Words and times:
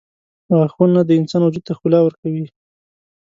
•غاښونه 0.57 0.99
د 1.05 1.11
انسان 1.19 1.41
وجود 1.43 1.63
ته 1.67 1.73
ښکلا 1.77 1.99
ورکوي. 2.03 2.45